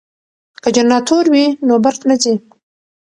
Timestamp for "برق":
1.83-2.01